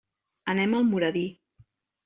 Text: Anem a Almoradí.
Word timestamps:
Anem 0.53 0.73
a 0.73 0.79
Almoradí. 0.79 1.25